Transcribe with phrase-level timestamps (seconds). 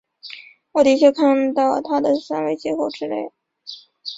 [0.71, 3.31] 我的确看到它的三维结构之类。